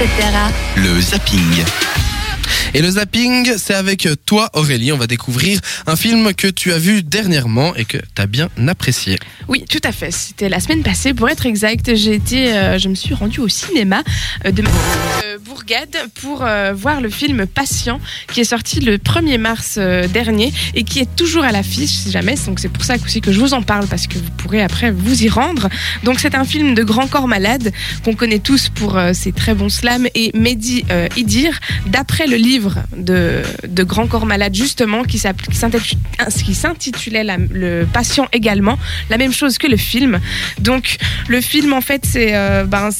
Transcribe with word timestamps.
etc. 0.00 0.30
Le 0.76 0.98
zapping. 0.98 1.64
Et 2.72 2.80
le 2.80 2.90
zapping, 2.90 3.52
c'est 3.58 3.74
avec 3.74 4.08
toi 4.24 4.48
Aurélie, 4.54 4.92
on 4.92 4.96
va 4.96 5.06
découvrir 5.06 5.60
un 5.86 5.96
film 5.96 6.32
que 6.34 6.46
tu 6.46 6.72
as 6.72 6.78
vu 6.78 7.02
dernièrement 7.02 7.74
et 7.74 7.84
que 7.84 7.98
tu 7.98 8.22
as 8.22 8.26
bien 8.26 8.48
apprécié. 8.66 9.18
Oui, 9.48 9.64
tout 9.68 9.80
à 9.84 9.92
fait. 9.92 10.10
C'était 10.10 10.48
la 10.48 10.60
semaine 10.60 10.82
passée, 10.82 11.12
pour 11.12 11.28
être 11.28 11.44
exact. 11.44 11.94
J'ai 11.96 12.14
été, 12.14 12.52
euh, 12.52 12.78
je 12.78 12.88
me 12.88 12.94
suis 12.94 13.12
rendue 13.12 13.40
au 13.40 13.48
cinéma 13.48 14.02
euh, 14.46 14.52
de 14.52 14.62
euh, 14.62 15.38
Pour 16.20 16.44
euh, 16.44 16.72
voir 16.74 17.00
le 17.00 17.08
film 17.10 17.46
Patient, 17.46 18.00
qui 18.32 18.40
est 18.40 18.44
sorti 18.44 18.80
le 18.80 18.96
1er 18.98 19.38
mars 19.38 19.76
euh, 19.78 20.06
dernier 20.08 20.52
et 20.74 20.84
qui 20.84 20.98
est 21.00 21.16
toujours 21.16 21.44
à 21.44 21.52
l'affiche, 21.52 21.90
si 21.90 22.10
jamais. 22.10 22.34
Donc 22.46 22.60
c'est 22.60 22.68
pour 22.68 22.84
ça 22.84 22.94
aussi 23.04 23.20
que 23.20 23.32
je 23.32 23.40
vous 23.40 23.54
en 23.54 23.62
parle 23.62 23.86
parce 23.86 24.06
que 24.06 24.14
vous 24.18 24.30
pourrez 24.38 24.62
après 24.62 24.90
vous 24.90 25.22
y 25.22 25.28
rendre. 25.28 25.68
Donc 26.04 26.20
c'est 26.20 26.34
un 26.34 26.44
film 26.44 26.74
de 26.74 26.82
grand 26.82 27.06
corps 27.06 27.28
malade 27.28 27.72
qu'on 28.04 28.14
connaît 28.14 28.38
tous 28.38 28.68
pour 28.68 28.96
euh, 28.96 29.12
ses 29.12 29.32
très 29.32 29.54
bons 29.54 29.68
slams 29.68 30.06
et 30.14 30.30
Mehdi 30.34 30.84
Idir, 31.16 31.58
d'après 31.86 32.26
le 32.26 32.36
livre 32.36 32.76
de, 32.96 33.42
de 33.66 33.82
Grand 33.82 34.06
Corps 34.06 34.26
Malade 34.26 34.54
justement 34.54 35.02
qui 35.04 35.18
s'intitulait 35.18 37.24
la- 37.24 37.36
Le 37.36 37.84
Patient 37.92 38.26
également, 38.32 38.78
la 39.08 39.18
même 39.18 39.32
chose 39.32 39.58
que 39.58 39.66
le 39.66 39.76
film. 39.76 40.20
Donc 40.60 40.96
le 41.28 41.40
film 41.40 41.72
en 41.72 41.80
fait 41.80 42.02
c'est 42.04 42.32
ben, 42.66 42.90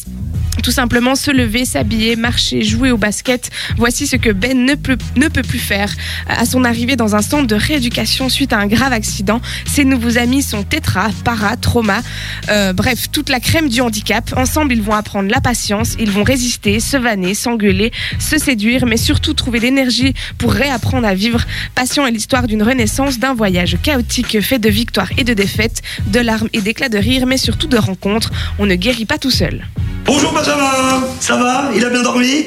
tout 0.63 0.71
simplement 0.71 1.15
se 1.15 1.31
lever, 1.31 1.65
s'habiller, 1.65 2.17
marcher, 2.17 2.63
jouer 2.63 2.91
au 2.91 2.97
basket. 2.97 3.51
Voici 3.77 4.07
ce 4.07 4.17
que 4.17 4.31
Ben 4.31 4.65
ne 4.65 4.75
peut, 4.75 4.97
plus 5.43 5.59
faire. 5.59 5.93
À 6.27 6.45
son 6.45 6.65
arrivée 6.65 6.97
dans 6.97 7.17
un 7.17 7.23
centre 7.23 7.47
de 7.47 7.55
rééducation 7.55 8.29
suite 8.29 8.53
à 8.53 8.59
un 8.59 8.67
grave 8.67 8.93
accident, 8.93 9.41
ses 9.67 9.85
nouveaux 9.85 10.19
amis 10.19 10.43
sont 10.43 10.63
tétra, 10.63 11.11
para, 11.25 11.57
trauma, 11.57 12.03
euh, 12.51 12.73
bref, 12.73 13.11
toute 13.11 13.29
la 13.29 13.41
crème 13.41 13.69
du 13.69 13.81
handicap. 13.81 14.33
Ensemble, 14.37 14.73
ils 14.73 14.83
vont 14.83 14.95
apprendre 14.95 15.31
la 15.31 15.41
patience, 15.41 15.97
ils 15.99 16.11
vont 16.11 16.25
résister, 16.25 16.81
se 16.81 16.97
vanner, 16.97 17.35
s'engueuler, 17.35 17.93
se 18.19 18.39
séduire, 18.39 18.87
mais 18.87 18.97
surtout 18.97 19.35
trouver 19.35 19.61
l'énergie 19.61 20.15
pour 20.39 20.53
réapprendre 20.53 21.07
à 21.07 21.15
vivre. 21.15 21.45
Patient 21.75 22.07
est 22.07 22.11
l'histoire 22.11 22.47
d'une 22.47 22.63
renaissance, 22.63 23.19
d'un 23.19 23.35
voyage 23.35 23.77
chaotique 23.83 24.41
fait 24.41 24.59
de 24.59 24.69
victoires 24.69 25.11
et 25.19 25.25
de 25.25 25.35
défaites, 25.35 25.83
de 26.07 26.21
larmes 26.21 26.49
et 26.53 26.61
d'éclats 26.61 26.89
de 26.89 26.99
rire, 26.99 27.27
mais 27.27 27.37
surtout 27.37 27.67
de 27.67 27.77
rencontres. 27.77 28.31
On 28.59 28.67
ne 28.67 28.75
guérit 28.75 29.07
pas 29.07 29.19
tout 29.19 29.31
seul. 29.31 29.65
Bonjour 30.13 30.33
Benjamin, 30.33 31.05
ça 31.21 31.37
va? 31.37 31.71
Il 31.73 31.85
a 31.85 31.89
bien 31.89 32.03
dormi? 32.03 32.47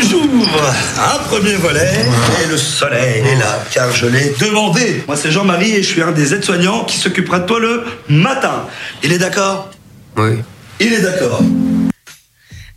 J'ouvre 0.00 0.74
un 0.96 1.18
premier 1.28 1.52
volet 1.56 2.06
et 2.42 2.46
le 2.48 2.56
soleil 2.56 3.22
est 3.22 3.36
là 3.36 3.62
car 3.70 3.92
je 3.92 4.06
l'ai 4.06 4.34
demandé. 4.40 5.04
Moi 5.06 5.14
c'est 5.14 5.30
Jean-Marie 5.30 5.72
et 5.72 5.82
je 5.82 5.88
suis 5.88 6.00
un 6.00 6.12
des 6.12 6.32
aides-soignants 6.32 6.84
qui 6.84 6.96
s'occupera 6.96 7.40
de 7.40 7.44
toi 7.44 7.60
le 7.60 7.84
matin. 8.08 8.64
Il 9.02 9.12
est 9.12 9.18
d'accord? 9.18 9.68
Oui. 10.16 10.38
Il 10.80 10.94
est 10.94 11.02
d'accord. 11.02 11.42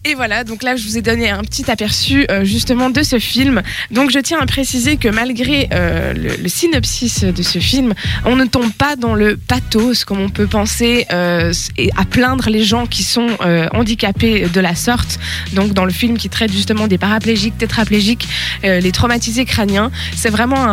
Et 0.05 0.13
voilà, 0.13 0.45
donc 0.45 0.63
là 0.63 0.77
je 0.77 0.85
vous 0.85 0.97
ai 0.97 1.01
donné 1.01 1.29
un 1.29 1.43
petit 1.43 1.69
aperçu 1.69 2.25
euh, 2.31 2.45
justement 2.45 2.89
de 2.89 3.03
ce 3.03 3.19
film. 3.19 3.61
Donc 3.91 4.11
je 4.11 4.19
tiens 4.19 4.39
à 4.39 4.45
préciser 4.45 4.95
que 4.95 5.09
malgré 5.09 5.67
euh, 5.73 6.13
le, 6.13 6.47
synopsis 6.47 7.25
de 7.25 7.43
ce 7.43 7.59
film, 7.59 7.93
on 8.23 8.37
ne 8.37 8.45
tombe 8.45 8.71
pas 8.71 8.95
dans 8.95 9.13
le 9.13 9.35
pathos 9.35 10.05
comme 10.05 10.21
on 10.21 10.29
peut 10.29 10.47
penser 10.47 11.05
euh, 11.11 11.51
à 11.97 12.05
plaindre 12.05 12.49
les 12.49 12.63
gens 12.63 12.85
qui 12.85 13.03
sont 13.03 13.27
handicapés 13.73 14.47
de 14.47 14.61
la 14.61 14.73
sorte. 14.73 15.19
Donc 15.51 15.73
dans 15.73 15.83
le 15.83 15.91
film 15.91 16.17
qui 16.17 16.29
traite 16.29 16.53
justement 16.53 16.87
des 16.87 16.97
paraplégiques, 16.97 17.57
tétraplégiques, 17.57 18.25
les 18.63 18.91
traumatisés 18.93 19.43
crâniens, 19.43 19.91
c'est 20.15 20.29
vraiment 20.29 20.65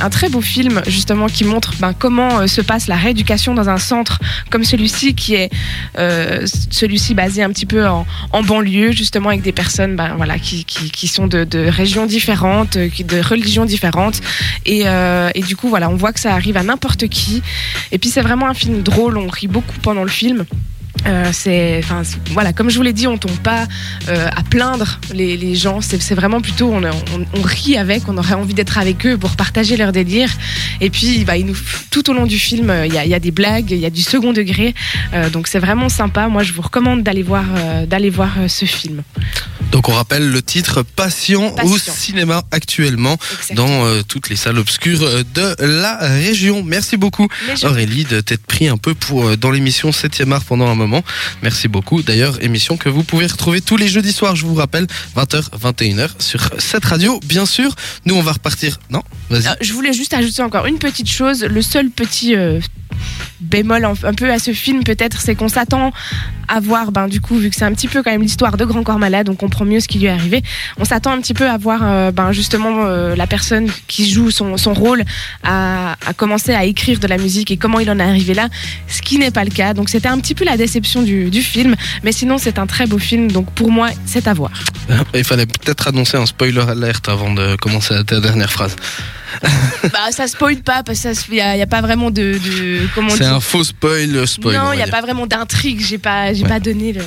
un, 0.00 0.10
très 0.10 0.28
beau 0.28 0.40
film 0.40 0.82
justement 0.88 1.28
qui 1.28 1.44
montre 1.44 1.74
ben, 1.78 1.94
comment 1.96 2.48
se 2.48 2.60
passe 2.60 2.88
la 2.88 2.96
rééducation 2.96 3.54
dans 3.54 3.68
un 3.68 3.78
centre 3.78 4.18
comme 4.50 4.64
celui-ci 4.64 5.14
qui 5.14 5.34
est 5.34 5.50
celui-ci 5.94 7.14
basé 7.14 7.44
un 7.44 7.50
petit 7.50 7.66
peu 7.66 7.86
en 7.86 8.42
banlieue 8.42 8.71
justement 8.92 9.28
avec 9.28 9.42
des 9.42 9.52
personnes 9.52 9.96
ben, 9.96 10.14
voilà, 10.16 10.38
qui, 10.38 10.64
qui, 10.64 10.90
qui 10.90 11.08
sont 11.08 11.26
de, 11.26 11.44
de 11.44 11.60
régions 11.66 12.06
différentes, 12.06 12.76
euh, 12.76 12.88
de 13.04 13.20
religions 13.20 13.64
différentes. 13.64 14.20
Et, 14.66 14.82
euh, 14.86 15.30
et 15.34 15.42
du 15.42 15.56
coup, 15.56 15.68
voilà, 15.68 15.88
on 15.90 15.96
voit 15.96 16.12
que 16.12 16.20
ça 16.20 16.32
arrive 16.32 16.56
à 16.56 16.62
n'importe 16.62 17.08
qui. 17.08 17.42
Et 17.90 17.98
puis 17.98 18.10
c'est 18.10 18.22
vraiment 18.22 18.48
un 18.48 18.54
film 18.54 18.82
drôle, 18.82 19.16
on 19.16 19.28
rit 19.28 19.48
beaucoup 19.48 19.78
pendant 19.82 20.04
le 20.04 20.10
film. 20.10 20.44
Euh, 21.06 21.30
c'est, 21.32 21.80
enfin, 21.82 22.02
voilà, 22.30 22.52
comme 22.52 22.70
je 22.70 22.76
vous 22.76 22.82
l'ai 22.82 22.92
dit, 22.92 23.06
on 23.06 23.18
tombe 23.18 23.38
pas 23.38 23.66
euh, 24.08 24.28
à 24.34 24.42
plaindre 24.42 25.00
les, 25.12 25.54
gens. 25.54 25.80
C'est, 25.80 26.14
vraiment 26.14 26.40
plutôt, 26.40 26.72
on, 26.72 27.42
rit 27.42 27.76
avec, 27.76 28.08
on 28.08 28.16
aurait 28.16 28.34
envie 28.34 28.54
d'être 28.54 28.78
avec 28.78 29.06
eux 29.06 29.18
pour 29.18 29.36
partager 29.36 29.76
leur 29.76 29.92
délire. 29.92 30.30
Et 30.80 30.90
puis, 30.90 31.24
bah, 31.24 31.34
tout 31.90 32.10
au 32.10 32.12
long 32.12 32.26
du 32.26 32.38
film, 32.38 32.70
euh, 32.70 32.86
il 32.86 32.94
y, 32.94 33.14
a, 33.14 33.20
des 33.20 33.30
blagues, 33.30 33.70
il 33.70 33.78
y 33.78 33.86
a 33.86 33.90
du 33.90 34.02
second 34.02 34.32
degré. 34.32 34.74
Donc 35.32 35.46
c'est 35.48 35.58
vraiment 35.58 35.88
sympa. 35.88 36.28
Moi, 36.28 36.42
je 36.42 36.52
vous 36.52 36.62
recommande 36.62 37.02
d'aller 37.02 37.22
voir, 37.22 37.44
d'aller 37.86 38.10
voir 38.10 38.30
ce 38.48 38.64
film. 38.64 39.02
Donc 39.82 39.88
on 39.88 39.96
rappelle 39.96 40.30
le 40.30 40.42
titre 40.42 40.84
Patient, 40.84 41.56
au 41.64 41.76
cinéma 41.76 42.44
actuellement 42.52 43.14
Exactement. 43.32 43.66
dans 43.66 43.84
euh, 43.84 44.02
toutes 44.06 44.28
les 44.28 44.36
salles 44.36 44.58
obscures 44.58 45.02
euh, 45.02 45.24
de 45.34 45.56
la 45.58 45.96
région. 45.96 46.62
Merci 46.62 46.96
beaucoup 46.96 47.26
Aurélie 47.64 48.04
de 48.04 48.20
t'être 48.20 48.46
pris 48.46 48.68
un 48.68 48.76
peu 48.76 48.94
pour 48.94 49.26
euh, 49.26 49.36
dans 49.36 49.50
l'émission 49.50 49.90
7e 49.90 50.30
art 50.30 50.44
pendant 50.44 50.68
un 50.68 50.76
moment. 50.76 51.02
Merci 51.42 51.66
beaucoup. 51.66 52.00
D'ailleurs, 52.02 52.40
émission 52.44 52.76
que 52.76 52.88
vous 52.88 53.02
pouvez 53.02 53.26
retrouver 53.26 53.60
tous 53.60 53.76
les 53.76 53.88
jeudis 53.88 54.12
soirs, 54.12 54.36
je 54.36 54.46
vous 54.46 54.54
rappelle, 54.54 54.86
20h, 55.16 55.50
21h 55.60 56.10
sur 56.20 56.48
cette 56.58 56.84
radio. 56.84 57.18
Bien 57.24 57.44
sûr, 57.44 57.74
nous 58.04 58.14
on 58.14 58.22
va 58.22 58.34
repartir. 58.34 58.78
Non, 58.88 59.02
vas-y. 59.30 59.52
Je 59.62 59.72
voulais 59.72 59.92
juste 59.92 60.14
ajouter 60.14 60.42
encore 60.42 60.66
une 60.66 60.78
petite 60.78 61.10
chose. 61.10 61.42
Le 61.42 61.60
seul 61.60 61.90
petit 61.90 62.36
euh, 62.36 62.60
bémol 63.42 63.84
un, 63.84 63.94
un 64.04 64.14
peu 64.14 64.30
à 64.30 64.38
ce 64.38 64.52
film, 64.52 64.84
peut-être, 64.84 65.20
c'est 65.20 65.34
qu'on 65.34 65.48
s'attend 65.48 65.92
à 66.48 66.60
voir, 66.60 66.92
ben, 66.92 67.08
du 67.08 67.20
coup, 67.20 67.36
vu 67.36 67.50
que 67.50 67.56
c'est 67.56 67.64
un 67.64 67.72
petit 67.72 67.88
peu 67.88 68.02
quand 68.02 68.10
même 68.10 68.22
l'histoire 68.22 68.56
de 68.56 68.64
Grand 68.64 68.82
Corps 68.82 68.98
Malade, 68.98 69.28
on 69.28 69.34
comprend 69.34 69.64
mieux 69.64 69.80
ce 69.80 69.88
qui 69.88 69.98
lui 69.98 70.06
est 70.06 70.10
arrivé. 70.10 70.42
On 70.78 70.84
s'attend 70.84 71.12
un 71.12 71.20
petit 71.20 71.34
peu 71.34 71.48
à 71.48 71.56
voir, 71.56 71.80
euh, 71.82 72.10
ben, 72.10 72.32
justement, 72.32 72.84
euh, 72.84 73.16
la 73.16 73.26
personne 73.26 73.70
qui 73.88 74.10
joue 74.10 74.30
son, 74.30 74.56
son 74.56 74.74
rôle 74.74 75.02
à, 75.42 75.96
à 76.06 76.12
commencer 76.12 76.52
à 76.54 76.64
écrire 76.64 76.98
de 76.98 77.06
la 77.06 77.16
musique 77.16 77.50
et 77.50 77.56
comment 77.56 77.80
il 77.80 77.90
en 77.90 77.98
est 77.98 78.02
arrivé 78.02 78.34
là, 78.34 78.48
ce 78.88 79.00
qui 79.02 79.18
n'est 79.18 79.30
pas 79.30 79.44
le 79.44 79.50
cas. 79.50 79.74
Donc, 79.74 79.88
c'était 79.88 80.08
un 80.08 80.18
petit 80.18 80.34
peu 80.34 80.44
la 80.44 80.56
déception 80.56 81.02
du, 81.02 81.30
du 81.30 81.42
film, 81.42 81.74
mais 82.02 82.12
sinon, 82.12 82.38
c'est 82.38 82.58
un 82.58 82.66
très 82.66 82.86
beau 82.86 82.98
film. 82.98 83.30
Donc, 83.30 83.50
pour 83.52 83.70
moi, 83.70 83.88
c'est 84.04 84.26
à 84.26 84.34
voir. 84.34 84.52
Il 85.14 85.24
fallait 85.24 85.46
peut-être 85.46 85.88
annoncer 85.88 86.16
un 86.16 86.26
spoiler 86.26 86.60
alerte 86.68 87.08
avant 87.08 87.32
de 87.32 87.56
commencer 87.56 87.94
ta 88.04 88.20
dernière 88.20 88.52
phrase. 88.52 88.76
bah, 89.42 90.10
ça 90.10 90.26
spoil 90.26 90.56
pas, 90.56 90.82
parce 90.82 91.00
qu'il 91.00 91.34
n'y 91.34 91.40
a, 91.40 91.66
pas 91.66 91.80
vraiment 91.80 92.10
de. 92.10 92.34
de 92.34 92.86
comment 92.94 93.14
dire 93.14 93.31
un 93.32 93.40
faux 93.40 93.64
spoil, 93.64 94.26
spoil. 94.26 94.56
on 94.56 94.66
non, 94.66 94.72
il 94.72 94.76
n'y 94.76 94.82
a 94.82 94.88
pas 94.88 95.00
vraiment 95.00 95.26
d'intrigue. 95.26 95.80
J'ai 95.80 95.98
pas, 95.98 96.32
j'ai 96.32 96.42
Ouais. 96.42 96.48
pas 96.48 96.60
donné 96.60 96.92
le. 96.92 97.02